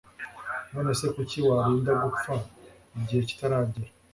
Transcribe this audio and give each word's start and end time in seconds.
none 0.71 0.91
se 0.99 1.05
kuki 1.15 1.37
warinda 1.47 1.91
gupfa 2.03 2.33
igihe 2.99 3.21
kitaragera 3.29 3.91